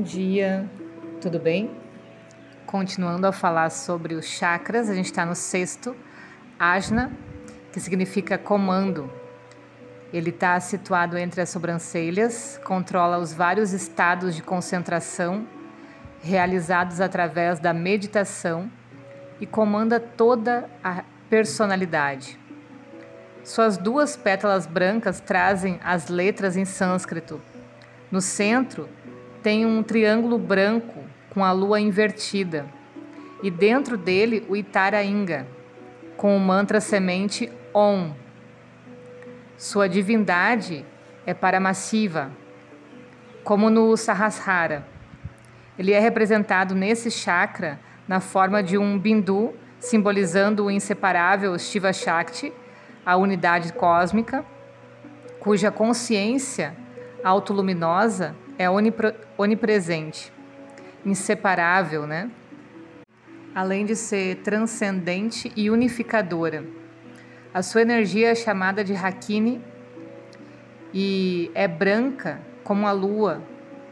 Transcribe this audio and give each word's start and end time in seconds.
Bom 0.00 0.04
dia, 0.04 0.66
tudo 1.20 1.38
bem? 1.38 1.70
Continuando 2.64 3.26
a 3.26 3.32
falar 3.32 3.68
sobre 3.68 4.14
os 4.14 4.24
chakras, 4.24 4.88
a 4.88 4.94
gente 4.94 5.04
está 5.04 5.26
no 5.26 5.34
sexto, 5.34 5.94
Ajna, 6.58 7.12
que 7.70 7.78
significa 7.78 8.38
comando. 8.38 9.12
Ele 10.10 10.30
está 10.30 10.58
situado 10.58 11.18
entre 11.18 11.42
as 11.42 11.50
sobrancelhas, 11.50 12.58
controla 12.64 13.18
os 13.18 13.34
vários 13.34 13.74
estados 13.74 14.34
de 14.34 14.42
concentração 14.42 15.46
realizados 16.22 16.98
através 16.98 17.58
da 17.58 17.74
meditação 17.74 18.72
e 19.38 19.44
comanda 19.44 20.00
toda 20.00 20.70
a 20.82 21.04
personalidade. 21.28 22.40
Suas 23.44 23.76
duas 23.76 24.16
pétalas 24.16 24.66
brancas 24.66 25.20
trazem 25.20 25.78
as 25.84 26.08
letras 26.08 26.56
em 26.56 26.64
sânscrito. 26.64 27.38
No 28.10 28.22
centro, 28.22 28.88
tem 29.42 29.64
um 29.64 29.82
triângulo 29.82 30.38
branco 30.38 31.00
com 31.30 31.44
a 31.44 31.52
lua 31.52 31.80
invertida 31.80 32.66
e 33.42 33.50
dentro 33.50 33.96
dele 33.96 34.44
o 34.48 34.56
Itarainga, 34.56 35.46
com 36.16 36.36
o 36.36 36.40
mantra 36.40 36.80
semente 36.80 37.50
Om. 37.72 38.12
Sua 39.56 39.88
divindade 39.88 40.84
é 41.24 41.32
Paramassiva, 41.32 42.30
como 43.42 43.70
no 43.70 43.96
Sahasrara. 43.96 44.86
Ele 45.78 45.92
é 45.92 45.98
representado 45.98 46.74
nesse 46.74 47.10
chakra 47.10 47.80
na 48.06 48.20
forma 48.20 48.62
de 48.62 48.76
um 48.76 48.98
bindu, 48.98 49.54
simbolizando 49.78 50.66
o 50.66 50.70
inseparável 50.70 51.58
Shiva 51.58 51.92
Shakti, 51.92 52.52
a 53.06 53.16
unidade 53.16 53.72
cósmica, 53.72 54.44
cuja 55.38 55.70
consciência 55.70 56.76
autoluminosa 57.24 58.34
é 58.60 58.68
onipresente, 59.38 60.30
inseparável, 61.02 62.06
né? 62.06 62.30
Além 63.54 63.86
de 63.86 63.96
ser 63.96 64.36
transcendente 64.42 65.50
e 65.56 65.70
unificadora. 65.70 66.62
A 67.54 67.62
sua 67.62 67.80
energia 67.80 68.28
é 68.28 68.34
chamada 68.34 68.84
de 68.84 68.94
Hakini 68.94 69.62
e 70.92 71.50
é 71.54 71.66
branca 71.66 72.38
como 72.62 72.86
a 72.86 72.92
lua. 72.92 73.42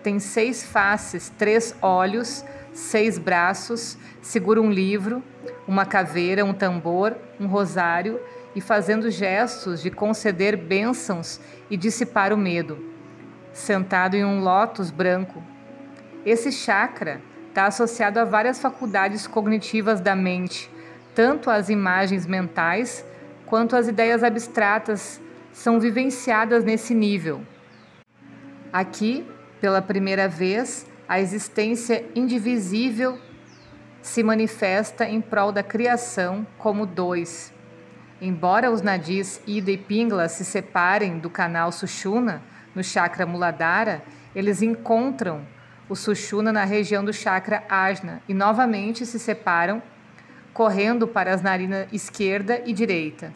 Tem 0.02 0.18
seis 0.18 0.62
faces, 0.62 1.32
três 1.38 1.74
olhos, 1.80 2.44
seis 2.70 3.16
braços, 3.16 3.96
segura 4.20 4.60
um 4.60 4.70
livro, 4.70 5.24
uma 5.66 5.86
caveira, 5.86 6.44
um 6.44 6.52
tambor, 6.52 7.16
um 7.40 7.46
rosário 7.46 8.20
e 8.54 8.60
fazendo 8.60 9.10
gestos 9.10 9.80
de 9.80 9.90
conceder 9.90 10.58
bênçãos 10.58 11.40
e 11.70 11.76
dissipar 11.76 12.34
o 12.34 12.36
medo 12.36 12.97
sentado 13.52 14.16
em 14.16 14.24
um 14.24 14.40
lótus 14.40 14.90
branco. 14.90 15.42
Esse 16.24 16.52
chakra 16.52 17.20
está 17.48 17.66
associado 17.66 18.20
a 18.20 18.24
várias 18.24 18.60
faculdades 18.60 19.26
cognitivas 19.26 20.00
da 20.00 20.14
mente, 20.14 20.70
tanto 21.14 21.50
as 21.50 21.68
imagens 21.68 22.26
mentais 22.26 23.04
quanto 23.46 23.74
as 23.74 23.88
ideias 23.88 24.22
abstratas 24.22 25.20
são 25.52 25.80
vivenciadas 25.80 26.62
nesse 26.62 26.94
nível. 26.94 27.42
Aqui, 28.72 29.26
pela 29.60 29.82
primeira 29.82 30.28
vez, 30.28 30.86
a 31.08 31.18
existência 31.18 32.04
indivisível 32.14 33.18
se 34.02 34.22
manifesta 34.22 35.04
em 35.04 35.20
prol 35.20 35.50
da 35.50 35.62
criação 35.62 36.46
como 36.58 36.86
dois. 36.86 37.52
Embora 38.20 38.70
os 38.70 38.82
nadis 38.82 39.40
Ida 39.46 39.70
e 39.70 39.78
Pingla 39.78 40.28
se 40.28 40.44
separem 40.44 41.18
do 41.18 41.30
canal 41.30 41.72
Sushuna, 41.72 42.42
no 42.78 42.84
chakra 42.84 43.26
Muladhara, 43.26 44.04
eles 44.32 44.62
encontram 44.62 45.44
o 45.88 45.96
Sushuna 45.96 46.52
na 46.52 46.64
região 46.64 47.04
do 47.04 47.12
chakra 47.12 47.64
Ajna 47.68 48.22
e 48.28 48.32
novamente 48.32 49.04
se 49.04 49.18
separam, 49.18 49.82
correndo 50.54 51.08
para 51.08 51.34
as 51.34 51.42
narinas 51.42 51.88
esquerda 51.92 52.62
e 52.64 52.72
direita. 52.72 53.32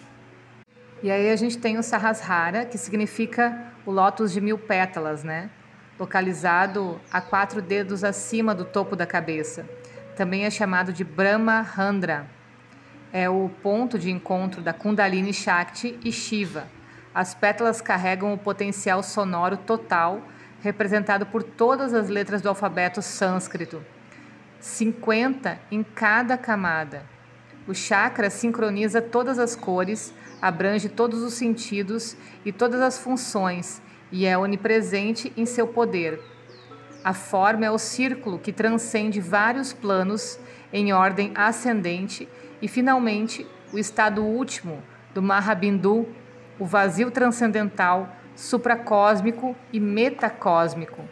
E 1.02 1.10
aí 1.10 1.28
a 1.28 1.34
gente 1.34 1.58
tem 1.58 1.76
o 1.76 1.82
Sahasrara, 1.82 2.64
que 2.64 2.78
significa 2.78 3.72
o 3.84 3.90
lótus 3.90 4.32
de 4.32 4.40
mil 4.40 4.56
pétalas, 4.56 5.24
né? 5.24 5.50
Localizado 5.98 7.00
a 7.12 7.20
quatro 7.20 7.60
dedos 7.60 8.04
acima 8.04 8.54
do 8.54 8.64
topo 8.64 8.94
da 8.94 9.06
cabeça. 9.06 9.68
Também 10.16 10.44
é 10.44 10.50
chamado 10.50 10.92
de 10.92 11.02
Brahma 11.02 11.62
Handra. 11.62 12.26
É 13.12 13.28
o 13.28 13.50
ponto 13.60 13.98
de 13.98 14.08
encontro 14.08 14.62
da 14.62 14.72
Kundalini 14.72 15.34
Shakti 15.34 15.98
e 16.04 16.12
Shiva 16.12 16.68
as 17.14 17.34
pétalas 17.34 17.80
carregam 17.80 18.32
o 18.32 18.38
potencial 18.38 19.02
sonoro 19.02 19.56
total, 19.56 20.22
representado 20.60 21.26
por 21.26 21.42
todas 21.42 21.92
as 21.92 22.08
letras 22.08 22.40
do 22.40 22.48
alfabeto 22.48 23.02
sânscrito, 23.02 23.84
50 24.60 25.58
em 25.70 25.82
cada 25.82 26.38
camada. 26.38 27.04
O 27.66 27.74
chakra 27.74 28.30
sincroniza 28.30 29.02
todas 29.02 29.38
as 29.38 29.54
cores, 29.54 30.14
abrange 30.40 30.88
todos 30.88 31.22
os 31.22 31.34
sentidos 31.34 32.16
e 32.44 32.52
todas 32.52 32.80
as 32.80 32.98
funções 32.98 33.82
e 34.10 34.26
é 34.26 34.36
onipresente 34.36 35.32
em 35.36 35.46
seu 35.46 35.66
poder. 35.66 36.20
A 37.04 37.12
forma 37.12 37.66
é 37.66 37.70
o 37.70 37.78
círculo 37.78 38.38
que 38.38 38.52
transcende 38.52 39.20
vários 39.20 39.72
planos 39.72 40.38
em 40.72 40.92
ordem 40.92 41.32
ascendente 41.34 42.28
e, 42.60 42.68
finalmente, 42.68 43.46
o 43.72 43.78
estado 43.78 44.22
último 44.22 44.82
do 45.12 45.20
Mahabindu 45.20 46.06
o 46.58 46.64
vazio 46.64 47.10
transcendental, 47.10 48.14
supracósmico 48.34 49.56
e 49.72 49.80
metacósmico. 49.80 51.02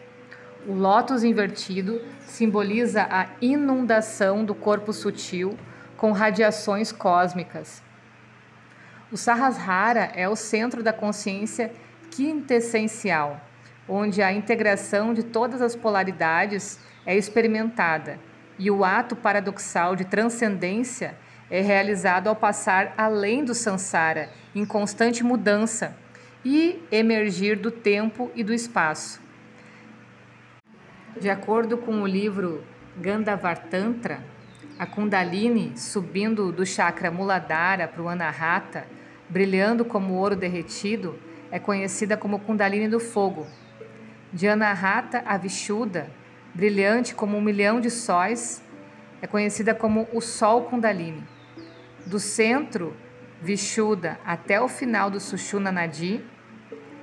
O 0.67 0.73
lótus 0.73 1.25
invertido 1.25 2.01
simboliza 2.21 3.07
a 3.11 3.27
inundação 3.41 4.45
do 4.45 4.55
corpo 4.55 4.93
sutil 4.93 5.59
com 5.97 6.13
radiações 6.13 6.93
cósmicas. 6.93 7.83
O 9.11 9.17
Sahasrara 9.17 10.13
é 10.15 10.29
o 10.29 10.37
centro 10.37 10.83
da 10.83 10.93
consciência 10.93 11.73
quintessencial, 12.11 13.41
onde 13.89 14.23
a 14.23 14.33
integração 14.33 15.13
de 15.13 15.23
todas 15.23 15.61
as 15.61 15.75
polaridades 15.75 16.79
é 17.05 17.17
experimentada 17.17 18.19
e 18.59 18.71
o 18.71 18.85
ato 18.85 19.17
paradoxal 19.17 19.97
de 19.97 20.05
transcendência 20.05 21.17
é 21.51 21.61
realizado 21.61 22.29
ao 22.29 22.37
passar 22.37 22.95
além 22.97 23.45
do 23.45 23.55
sansara, 23.55 24.31
em 24.55 24.65
constante 24.65 25.25
mudança, 25.25 25.97
e 26.45 26.83
emergir 26.91 27.57
do 27.57 27.71
tempo 27.71 28.31
e 28.35 28.43
do 28.43 28.55
espaço. 28.55 29.21
De 31.21 31.29
acordo 31.29 31.77
com 31.77 32.01
o 32.01 32.07
livro 32.07 32.65
Gandhavartantra, 32.97 34.23
a 34.79 34.87
Kundalini, 34.87 35.77
subindo 35.77 36.51
do 36.51 36.65
chakra 36.65 37.11
Muladhara 37.11 37.87
para 37.87 38.03
o 38.03 38.09
Anahata, 38.09 38.87
brilhando 39.29 39.85
como 39.85 40.15
ouro 40.15 40.35
derretido, 40.35 41.19
é 41.51 41.59
conhecida 41.59 42.17
como 42.17 42.39
Kundalini 42.39 42.89
do 42.89 43.01
fogo. 43.01 43.47
De 44.33 44.49
Anahata 44.49 45.23
a 45.27 45.37
Vishuddha, 45.37 46.09
brilhante 46.55 47.15
como 47.15 47.37
um 47.37 47.43
milhão 47.43 47.81
de 47.81 47.91
sóis, 47.91 48.63
é 49.21 49.27
conhecida 49.27 49.75
como 49.75 50.09
o 50.15 50.21
Sol 50.23 50.63
Kundalini 50.63 51.23
do 52.11 52.19
centro 52.19 52.95
Vishuddha 53.41 54.19
até 54.27 54.61
o 54.61 54.69
final 54.69 55.09
do 55.09 55.21
Sushumna 55.21 55.71
Nadi, 55.71 56.23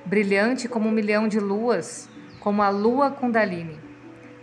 brilhante 0.04 0.68
como 0.68 0.86
um 0.86 0.92
milhão 0.92 1.26
de 1.26 1.40
luas, 1.40 2.10
como 2.38 2.62
a 2.62 2.68
lua 2.68 3.10
Kundalini. 3.10 3.80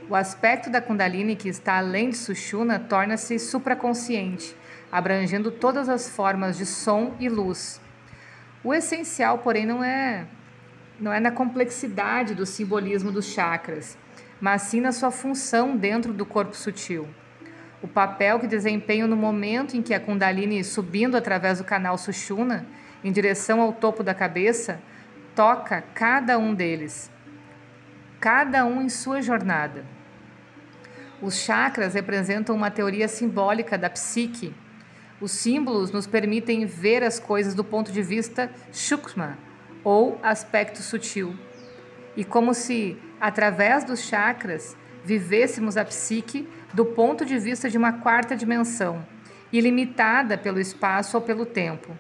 O 0.10 0.16
aspecto 0.16 0.70
da 0.70 0.82
Kundalini 0.82 1.36
que 1.36 1.48
está 1.48 1.78
além 1.78 2.10
de 2.10 2.18
Sushumna 2.18 2.80
torna-se 2.80 3.38
supraconsciente, 3.38 4.58
abrangendo 4.92 5.52
todas 5.52 5.88
as 5.88 6.10
formas 6.10 6.58
de 6.58 6.66
som 6.66 7.16
e 7.20 7.30
luz. 7.30 7.80
O 8.64 8.74
essencial, 8.74 9.38
porém, 9.38 9.68
não 9.68 9.84
é 9.84 10.26
não 11.00 11.14
é 11.14 11.20
na 11.20 11.30
complexidade 11.30 12.34
do 12.34 12.46
simbolismo 12.46 13.12
dos 13.12 13.26
chakras, 13.26 13.98
mas 14.42 14.64
sim 14.64 14.82
na 14.82 14.94
sua 14.94 15.12
função 15.12 15.78
dentro 15.78 16.12
do 16.12 16.26
corpo 16.26 16.56
sutil 16.56 17.08
o 17.86 17.88
papel 17.88 18.40
que 18.40 18.48
desempenham 18.48 19.08
no 19.08 19.16
momento 19.16 19.78
em 19.78 19.82
que 19.84 19.94
a 19.94 20.00
Kundalini, 20.00 20.64
subindo 20.64 21.16
através 21.16 21.60
do 21.60 21.64
canal 21.64 22.00
Sushumna, 22.00 22.66
em 23.04 23.12
direção 23.12 23.62
ao 23.62 23.72
topo 23.72 24.02
da 24.02 24.12
cabeça, 24.12 24.82
toca 25.36 25.84
cada 25.94 26.36
um 26.40 26.56
deles, 26.56 27.12
cada 28.20 28.66
um 28.66 28.82
em 28.82 28.90
sua 28.90 29.22
jornada. 29.22 29.86
Os 31.22 31.36
chakras 31.36 31.94
representam 31.94 32.56
uma 32.56 32.72
teoria 32.72 33.08
simbólica 33.08 33.78
da 33.78 33.88
psique. 33.88 34.52
Os 35.22 35.30
símbolos 35.30 35.92
nos 35.92 36.08
permitem 36.08 36.66
ver 36.66 37.04
as 37.04 37.20
coisas 37.20 37.54
do 37.54 37.64
ponto 37.64 37.92
de 37.92 38.02
vista 38.02 38.50
shukma, 38.74 39.38
ou 39.84 40.20
aspecto 40.24 40.82
sutil. 40.82 41.38
E 42.18 42.26
como 42.26 42.56
se, 42.56 42.98
através 43.22 43.84
dos 43.84 44.00
chakras, 44.00 44.76
vivêssemos 45.06 45.78
a 45.78 45.86
psique 45.86 46.50
do 46.74 46.84
ponto 46.84 47.24
de 47.24 47.38
vista 47.38 47.70
de 47.70 47.78
uma 47.78 47.94
quarta 47.94 48.36
dimensão, 48.36 49.06
ilimitada 49.54 50.38
pelo 50.38 50.60
espaço 50.60 51.16
ou 51.16 51.22
pelo 51.22 51.46
tempo. 51.46 51.96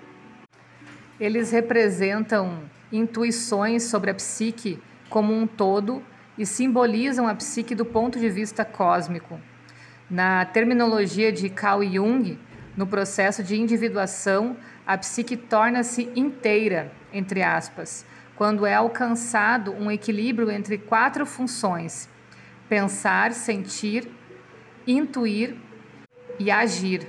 Eles 1.19 1.51
representam 1.51 2.63
intuições 2.91 3.83
sobre 3.83 4.09
a 4.09 4.15
psique 4.15 4.81
como 5.09 5.33
um 5.33 5.45
todo 5.45 6.03
e 6.37 6.45
simbolizam 6.45 7.27
a 7.27 7.35
psique 7.35 7.75
do 7.75 7.85
ponto 7.85 8.19
de 8.19 8.29
vista 8.29 8.65
cósmico. 8.65 9.39
Na 10.09 10.43
terminologia 10.43 11.31
de 11.31 11.49
Carl 11.49 11.83
Jung, 11.83 12.37
no 12.75 12.85
processo 12.85 13.43
de 13.43 13.55
individuação, 13.55 14.57
a 14.85 14.97
psique 14.97 15.37
torna-se 15.37 16.11
inteira, 16.15 16.91
entre 17.13 17.41
aspas, 17.41 18.05
quando 18.35 18.65
é 18.65 18.73
alcançado 18.73 19.71
um 19.71 19.89
equilíbrio 19.89 20.51
entre 20.51 20.77
quatro 20.77 21.25
funções: 21.25 22.09
pensar, 22.67 23.31
sentir, 23.33 24.09
intuir 24.87 25.55
e 26.39 26.49
agir. 26.51 27.07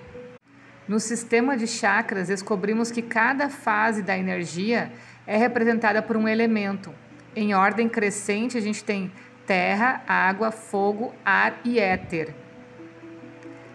No 0.88 1.00
sistema 1.00 1.56
de 1.56 1.66
chakras, 1.66 2.28
descobrimos 2.28 2.90
que 2.90 3.02
cada 3.02 3.48
fase 3.48 4.02
da 4.02 4.16
energia 4.16 4.92
é 5.26 5.36
representada 5.36 6.00
por 6.00 6.16
um 6.16 6.28
elemento. 6.28 6.94
Em 7.34 7.54
ordem 7.54 7.88
crescente, 7.88 8.56
a 8.56 8.60
gente 8.60 8.84
tem 8.84 9.10
terra, 9.44 10.02
água, 10.06 10.50
fogo, 10.50 11.12
ar 11.24 11.60
e 11.64 11.78
éter. 11.78 12.34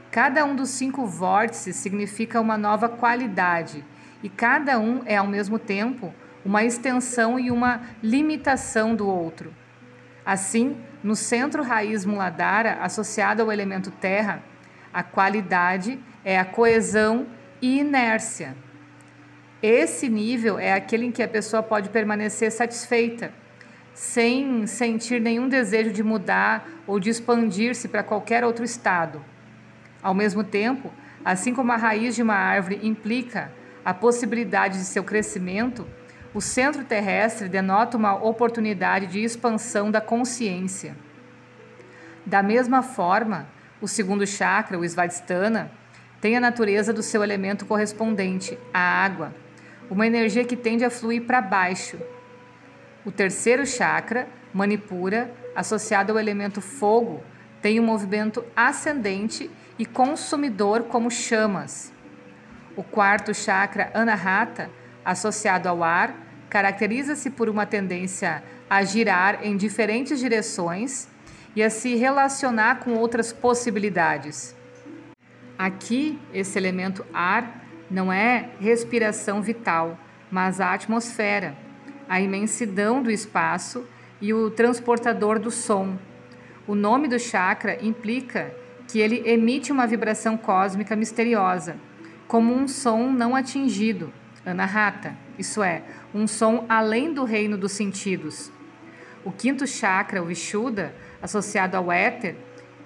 Cada 0.09 0.43
um 0.45 0.55
dos 0.55 0.69
cinco 0.69 1.05
vórtices 1.05 1.75
significa 1.75 2.39
uma 2.39 2.57
nova 2.57 2.89
qualidade, 2.89 3.83
e 4.23 4.29
cada 4.29 4.79
um 4.79 5.01
é 5.05 5.17
ao 5.17 5.27
mesmo 5.27 5.57
tempo 5.57 6.13
uma 6.43 6.63
extensão 6.63 7.39
e 7.39 7.51
uma 7.51 7.81
limitação 8.01 8.95
do 8.95 9.07
outro. 9.07 9.53
Assim, 10.25 10.77
no 11.03 11.15
centro 11.15 11.63
raiz 11.63 12.05
Muladhara, 12.05 12.79
associado 12.81 13.41
ao 13.41 13.51
elemento 13.51 13.89
terra, 13.91 14.43
a 14.93 15.01
qualidade 15.01 15.99
é 16.23 16.37
a 16.37 16.45
coesão 16.45 17.27
e 17.61 17.79
inércia. 17.79 18.55
Esse 19.61 20.09
nível 20.09 20.59
é 20.59 20.73
aquele 20.73 21.05
em 21.05 21.11
que 21.11 21.23
a 21.23 21.27
pessoa 21.27 21.63
pode 21.63 21.89
permanecer 21.89 22.51
satisfeita, 22.51 23.31
sem 23.93 24.65
sentir 24.67 25.21
nenhum 25.21 25.47
desejo 25.47 25.91
de 25.91 26.03
mudar 26.03 26.67
ou 26.87 26.99
de 26.99 27.09
expandir-se 27.09 27.87
para 27.87 28.03
qualquer 28.03 28.43
outro 28.43 28.63
estado. 28.63 29.23
Ao 30.01 30.13
mesmo 30.13 30.43
tempo, 30.43 30.91
assim 31.23 31.53
como 31.53 31.71
a 31.71 31.77
raiz 31.77 32.15
de 32.15 32.23
uma 32.23 32.35
árvore 32.35 32.79
implica 32.81 33.51
a 33.85 33.93
possibilidade 33.93 34.77
de 34.79 34.85
seu 34.85 35.03
crescimento, 35.03 35.87
o 36.33 36.39
centro 36.39 36.83
terrestre 36.85 37.49
denota 37.49 37.97
uma 37.97 38.15
oportunidade 38.15 39.07
de 39.07 39.21
expansão 39.21 39.91
da 39.91 39.99
consciência. 39.99 40.95
Da 42.25 42.41
mesma 42.41 42.81
forma, 42.81 43.47
o 43.81 43.87
segundo 43.87 44.25
chakra, 44.25 44.79
o 44.79 44.85
Svadhisthana, 44.85 45.71
tem 46.21 46.37
a 46.37 46.39
natureza 46.39 46.93
do 46.93 47.03
seu 47.03 47.23
elemento 47.23 47.65
correspondente, 47.65 48.57
a 48.73 48.79
água, 48.79 49.33
uma 49.89 50.07
energia 50.07 50.45
que 50.45 50.55
tende 50.55 50.85
a 50.85 50.89
fluir 50.89 51.23
para 51.23 51.41
baixo. 51.41 51.99
O 53.03 53.11
terceiro 53.11 53.65
chakra, 53.65 54.27
Manipura, 54.53 55.33
associado 55.55 56.13
ao 56.13 56.19
elemento 56.19 56.61
fogo, 56.61 57.21
tem 57.61 57.79
um 57.79 57.83
movimento 57.83 58.43
ascendente 58.55 59.49
e 59.77 59.85
consumidor 59.85 60.83
como 60.83 61.11
chamas. 61.11 61.91
O 62.75 62.83
quarto 62.83 63.33
chakra, 63.33 63.91
Anahata, 63.93 64.69
associado 65.03 65.67
ao 65.67 65.83
ar, 65.83 66.15
caracteriza-se 66.49 67.29
por 67.29 67.49
uma 67.49 67.65
tendência 67.65 68.43
a 68.69 68.83
girar 68.83 69.39
em 69.45 69.57
diferentes 69.57 70.19
direções 70.19 71.07
e 71.55 71.61
a 71.63 71.69
se 71.69 71.95
relacionar 71.95 72.79
com 72.79 72.93
outras 72.95 73.33
possibilidades. 73.33 74.55
Aqui, 75.57 76.19
esse 76.33 76.57
elemento 76.57 77.05
ar 77.13 77.65
não 77.89 78.11
é 78.11 78.49
respiração 78.59 79.41
vital, 79.41 79.97
mas 80.29 80.61
a 80.61 80.73
atmosfera, 80.73 81.55
a 82.07 82.19
imensidão 82.19 83.03
do 83.03 83.11
espaço 83.11 83.85
e 84.21 84.33
o 84.33 84.49
transportador 84.49 85.39
do 85.39 85.51
som. 85.51 85.97
O 86.67 86.75
nome 86.75 87.07
do 87.07 87.19
chakra 87.19 87.77
implica 87.85 88.53
que 88.87 88.99
ele 88.99 89.21
emite 89.25 89.71
uma 89.71 89.87
vibração 89.87 90.37
cósmica 90.37 90.95
misteriosa, 90.95 91.77
como 92.27 92.53
um 92.53 92.67
som 92.67 93.09
não 93.09 93.35
atingido, 93.35 94.13
anahata, 94.45 95.15
isso 95.37 95.61
é, 95.61 95.83
um 96.13 96.27
som 96.27 96.65
além 96.67 97.13
do 97.13 97.23
reino 97.23 97.57
dos 97.57 97.71
sentidos. 97.71 98.51
O 99.23 99.31
quinto 99.31 99.67
chakra, 99.67 100.21
o 100.21 100.25
Vishuddha, 100.25 100.93
associado 101.21 101.77
ao 101.77 101.91
éter, 101.91 102.35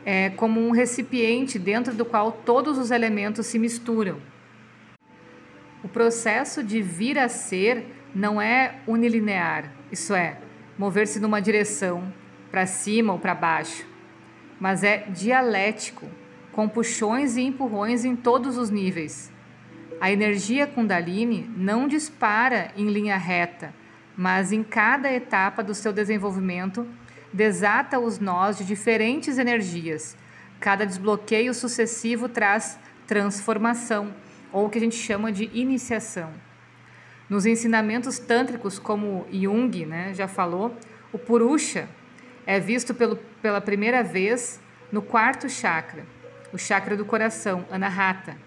é 0.05 0.29
como 0.31 0.59
um 0.59 0.71
recipiente 0.71 1.57
dentro 1.57 1.93
do 1.93 2.05
qual 2.05 2.31
todos 2.31 2.77
os 2.77 2.91
elementos 2.91 3.47
se 3.47 3.57
misturam. 3.57 4.19
O 5.83 5.87
processo 5.87 6.63
de 6.63 6.81
vir 6.81 7.17
a 7.17 7.29
ser 7.29 7.85
não 8.13 8.41
é 8.41 8.75
unilinear, 8.87 9.71
isso 9.91 10.13
é, 10.13 10.37
mover-se 10.77 11.19
numa 11.19 11.41
direção, 11.41 12.13
para 12.51 12.65
cima 12.65 13.13
ou 13.13 13.19
para 13.19 13.35
baixo, 13.35 13.85
mas 14.59 14.83
é 14.83 14.99
dialético, 15.09 16.07
com 16.51 16.69
puxões 16.69 17.35
e 17.35 17.41
empurrões 17.41 18.05
em 18.05 18.15
todos 18.15 18.57
os 18.57 18.69
níveis. 18.69 19.31
A 20.00 20.12
energia 20.12 20.68
Kundalini 20.68 21.50
não 21.56 21.88
dispara 21.88 22.71
em 22.75 22.89
linha 22.89 23.18
reta, 23.18 23.74
mas 24.15 24.51
em 24.51 24.63
cada 24.63 25.12
etapa 25.12 25.63
do 25.63 25.74
seu 25.74 25.94
desenvolvimento 25.94 26.86
desata 27.31 28.00
os 28.00 28.19
nós 28.19 28.57
de 28.57 28.65
diferentes 28.65 29.38
energias. 29.38 30.18
Cada 30.59 30.86
desbloqueio 30.86 31.53
sucessivo 31.53 32.27
traz 32.27 32.80
transformação, 33.07 34.13
ou 34.51 34.65
o 34.65 34.69
que 34.69 34.77
a 34.77 34.81
gente 34.81 34.95
chama 34.95 35.31
de 35.31 35.50
iniciação. 35.53 36.31
Nos 37.30 37.45
ensinamentos 37.45 38.19
tântricos, 38.19 38.77
como 38.77 39.25
Jung 39.31 39.86
né, 39.86 40.13
já 40.13 40.27
falou, 40.27 40.75
o 41.12 41.18
Purusha 41.18 41.89
é 42.45 42.59
visto 42.59 42.94
pelo, 42.94 43.15
pela 43.41 43.59
primeira 43.59 44.03
vez 44.03 44.59
no 44.91 45.01
quarto 45.01 45.50
chakra, 45.50 46.06
o 46.53 46.57
chakra 46.57 46.95
do 46.95 47.06
coração, 47.06 47.65
Anahata. 47.71 48.38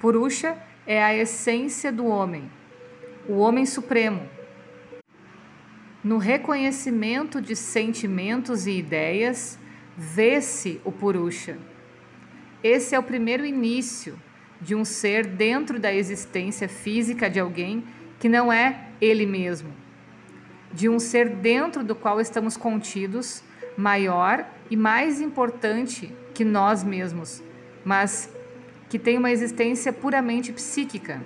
Purusha 0.00 0.56
é 0.86 1.02
a 1.02 1.14
essência 1.14 1.90
do 1.90 2.06
homem, 2.06 2.50
o 3.28 3.38
homem 3.38 3.64
supremo, 3.64 4.28
no 6.04 6.18
reconhecimento 6.18 7.40
de 7.40 7.56
sentimentos 7.56 8.66
e 8.66 8.72
ideias, 8.72 9.58
vê-se 9.96 10.78
o 10.84 10.92
Purusha. 10.92 11.56
Esse 12.62 12.94
é 12.94 12.98
o 12.98 13.02
primeiro 13.02 13.42
início 13.42 14.18
de 14.60 14.74
um 14.74 14.84
ser 14.84 15.26
dentro 15.26 15.78
da 15.80 15.94
existência 15.94 16.68
física 16.68 17.30
de 17.30 17.40
alguém 17.40 17.84
que 18.20 18.28
não 18.28 18.52
é 18.52 18.88
ele 19.00 19.24
mesmo, 19.24 19.70
de 20.70 20.90
um 20.90 20.98
ser 20.98 21.30
dentro 21.30 21.82
do 21.82 21.94
qual 21.94 22.20
estamos 22.20 22.54
contidos, 22.54 23.42
maior 23.74 24.46
e 24.70 24.76
mais 24.76 25.22
importante 25.22 26.12
que 26.34 26.44
nós 26.44 26.84
mesmos, 26.84 27.42
mas 27.82 28.30
que 28.94 28.98
tem 29.00 29.18
uma 29.18 29.32
existência 29.32 29.92
puramente 29.92 30.52
psíquica. 30.52 31.20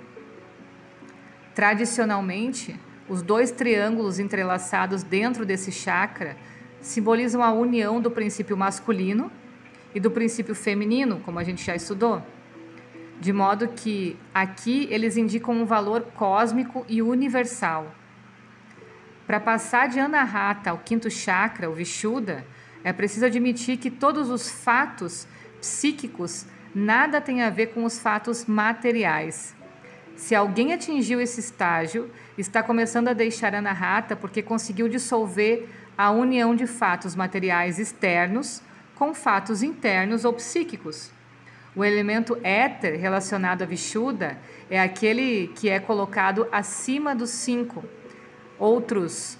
Tradicionalmente, 1.53 2.75
os 3.07 3.21
dois 3.21 3.51
triângulos 3.51 4.17
entrelaçados 4.17 5.03
dentro 5.03 5.45
desse 5.45 5.71
chakra 5.71 6.35
simbolizam 6.81 7.43
a 7.43 7.53
união 7.53 8.01
do 8.01 8.09
princípio 8.09 8.57
masculino 8.57 9.31
e 9.93 9.99
do 9.99 10.09
princípio 10.09 10.55
feminino, 10.55 11.21
como 11.23 11.37
a 11.37 11.43
gente 11.43 11.63
já 11.63 11.75
estudou. 11.75 12.23
De 13.21 13.31
modo 13.31 13.67
que 13.67 14.17
aqui 14.33 14.87
eles 14.89 15.15
indicam 15.15 15.53
um 15.53 15.63
valor 15.63 16.01
cósmico 16.15 16.83
e 16.89 17.03
universal. 17.03 17.93
Para 19.27 19.39
passar 19.39 19.89
de 19.89 19.99
Anahata 19.99 20.71
ao 20.71 20.79
quinto 20.79 21.11
chakra, 21.11 21.69
o 21.69 21.75
Vishuddha, 21.75 22.47
é 22.83 22.91
preciso 22.91 23.27
admitir 23.27 23.77
que 23.77 23.91
todos 23.91 24.31
os 24.31 24.49
fatos 24.49 25.27
psíquicos 25.61 26.47
nada 26.73 27.19
têm 27.21 27.41
a 27.41 27.49
ver 27.49 27.67
com 27.67 27.83
os 27.83 27.99
fatos 27.99 28.45
materiais. 28.45 29.55
Se 30.15 30.35
alguém 30.35 30.73
atingiu 30.73 31.21
esse 31.21 31.39
estágio, 31.39 32.09
está 32.37 32.61
começando 32.61 33.07
a 33.07 33.13
deixar 33.13 33.55
a 33.55 33.61
narrata 33.61 34.15
porque 34.15 34.41
conseguiu 34.41 34.89
dissolver 34.89 35.69
a 35.97 36.11
união 36.11 36.55
de 36.55 36.67
fatos 36.67 37.15
materiais 37.15 37.79
externos 37.79 38.61
com 38.95 39.13
fatos 39.13 39.63
internos 39.63 40.25
ou 40.25 40.33
psíquicos. 40.33 41.11
O 41.75 41.85
elemento 41.85 42.37
éter 42.43 42.99
relacionado 42.99 43.61
à 43.61 43.65
Vishuddha 43.65 44.37
é 44.69 44.79
aquele 44.79 45.47
que 45.55 45.69
é 45.69 45.79
colocado 45.79 46.47
acima 46.51 47.15
dos 47.15 47.29
cinco 47.29 47.83
outros. 48.57 49.37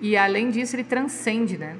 E 0.00 0.16
além 0.16 0.50
disso, 0.50 0.76
ele 0.76 0.84
transcende, 0.84 1.56
né? 1.56 1.76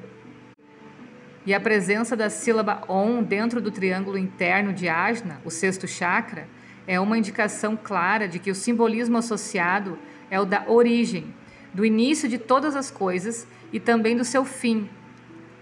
E 1.45 1.53
a 1.53 1.59
presença 1.59 2.15
da 2.15 2.29
sílaba 2.29 2.81
Om 2.87 3.21
dentro 3.21 3.61
do 3.61 3.69
triângulo 3.69 4.17
interno 4.17 4.73
de 4.73 4.89
Ajna, 4.89 5.39
o 5.45 5.51
sexto 5.51 5.87
chakra, 5.87 6.47
é 6.87 6.99
uma 6.99 7.17
indicação 7.17 7.77
clara 7.77 8.27
de 8.27 8.39
que 8.39 8.49
o 8.49 8.55
simbolismo 8.55 9.17
associado 9.17 9.99
é 10.29 10.39
o 10.39 10.45
da 10.45 10.63
origem, 10.67 11.33
do 11.71 11.85
início 11.85 12.27
de 12.27 12.39
todas 12.39 12.75
as 12.75 12.89
coisas 12.89 13.47
e 13.71 13.79
também 13.79 14.17
do 14.17 14.25
seu 14.25 14.43
fim. 14.43 14.89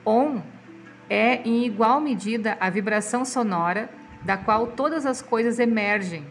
Om 0.06 0.42
é, 1.10 1.42
em 1.44 1.66
igual 1.66 2.00
medida, 2.00 2.58
a 2.60 2.70
vibração 2.70 3.26
sonora 3.26 3.90
da 4.24 4.38
qual 4.38 4.68
todas 4.68 5.06
as 5.06 5.22
coisas 5.22 5.60
emergem 5.60 6.26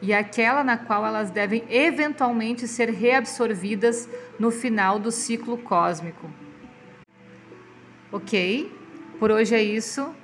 e 0.00 0.14
aquela 0.14 0.64
na 0.64 0.78
qual 0.78 1.04
elas 1.04 1.30
devem 1.30 1.64
eventualmente 1.68 2.66
ser 2.66 2.88
reabsorvidas 2.90 4.08
no 4.38 4.50
final 4.50 4.98
do 4.98 5.10
ciclo 5.10 5.58
cósmico. 5.58 6.30
Ok, 8.10 8.70
por 9.24 9.30
hoje 9.30 9.54
é 9.54 9.62
isso. 9.62 10.14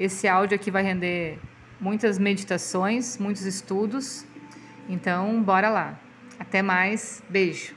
Esse 0.00 0.26
áudio 0.26 0.56
aqui 0.56 0.68
vai 0.68 0.82
render 0.82 1.38
muitas 1.80 2.18
meditações, 2.18 3.18
muitos 3.18 3.44
estudos. 3.44 4.26
Então, 4.88 5.40
bora 5.40 5.70
lá. 5.70 6.00
Até 6.36 6.60
mais. 6.60 7.22
Beijo. 7.30 7.72